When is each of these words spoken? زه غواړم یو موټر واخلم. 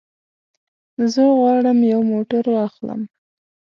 زه 1.13 1.23
غواړم 1.37 1.79
یو 1.93 2.01
موټر 2.11 2.43
واخلم. 2.55 3.01